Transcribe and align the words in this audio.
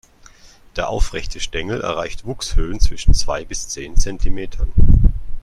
Der 0.77 0.89
aufrechte 0.89 1.39
Stängel 1.39 1.79
erreicht 1.81 2.25
Wuchshöhen 2.25 2.79
zwischen 2.79 3.13
zwei 3.13 3.45
bis 3.45 3.69
zehn 3.69 3.97
Zentimetern. 3.97 4.73